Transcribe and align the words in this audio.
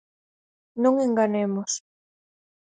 Non 0.81 0.95
enganemos. 1.07 1.71